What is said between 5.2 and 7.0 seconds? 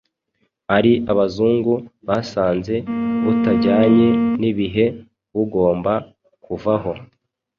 bugomba kuvaho.